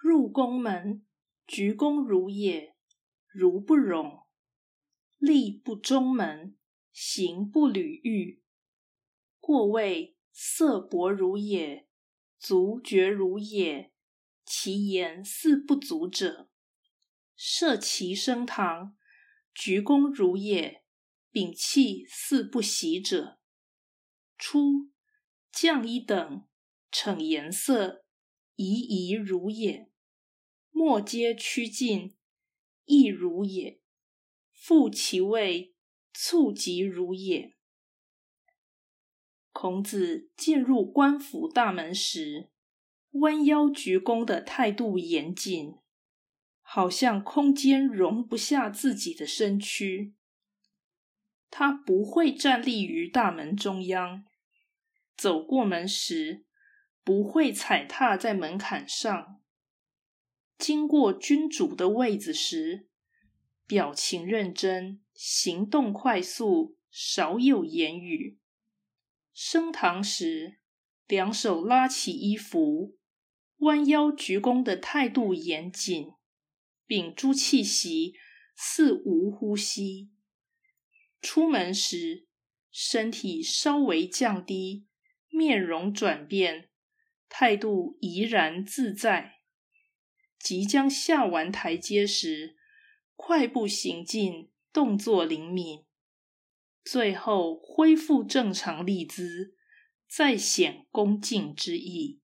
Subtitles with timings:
[0.00, 1.04] 入宫门，
[1.44, 2.76] 鞠躬如也，
[3.26, 4.26] 如不容；
[5.18, 6.56] 立不中门，
[6.92, 8.40] 行不履阈。
[9.40, 11.88] 过位，色薄如也，
[12.38, 13.92] 足绝如也，
[14.44, 16.48] 其言似不足者，
[17.34, 18.96] 设其升堂，
[19.52, 20.84] 鞠躬如也，
[21.32, 23.40] 屏气似不喜者，
[24.38, 24.90] 出
[25.50, 26.46] 降一等，
[26.92, 28.04] 逞颜色，
[28.54, 29.87] 怡怡如也。
[30.78, 32.16] 莫皆趋近，
[32.84, 33.80] 亦如也；
[34.52, 35.74] 复其位，
[36.14, 37.56] 促及如也。
[39.50, 42.52] 孔子进入官府大门时，
[43.10, 45.74] 弯腰鞠躬的态度严谨，
[46.60, 50.14] 好像空间容不下自己的身躯。
[51.50, 54.24] 他不会站立于大门中央，
[55.16, 56.46] 走过门时
[57.02, 59.40] 不会踩踏在门槛上。
[60.58, 62.88] 经过君主的位子时，
[63.66, 68.38] 表情认真，行动快速，少有言语。
[69.32, 70.58] 升堂时，
[71.06, 72.96] 两手拉起衣服，
[73.58, 76.12] 弯腰鞠躬的态度严谨，
[76.86, 78.14] 屏住气息，
[78.56, 80.10] 似无呼吸。
[81.20, 82.26] 出门时，
[82.72, 84.86] 身体稍微降低，
[85.30, 86.68] 面容转变，
[87.28, 89.37] 态度怡然自在。
[90.38, 92.56] 即将下完台阶时，
[93.16, 95.84] 快步行进，动作灵敏；
[96.84, 99.56] 最后恢复正常立姿，
[100.08, 102.20] 再显恭敬之意。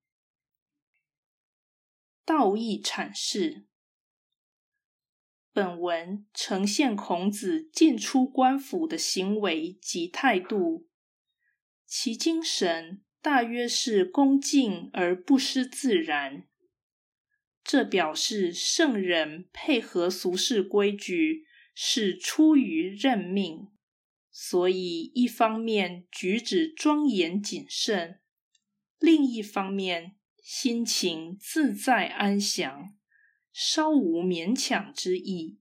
[2.25, 3.67] 道义阐释：
[5.53, 10.89] 本文呈现孔子进出官府的行为及态度，
[11.85, 16.49] 其精神大约是恭敬而不失自然。
[17.65, 23.69] 这表示圣人配合俗世规矩是出于任命，
[24.31, 28.21] 所以一方面举止庄严谨慎，
[28.99, 32.95] 另一方面心情自在安详，
[33.51, 35.59] 稍无勉强之意。